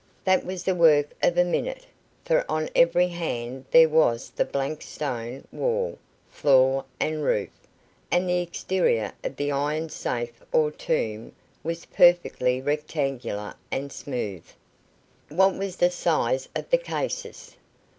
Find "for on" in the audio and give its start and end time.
2.25-2.69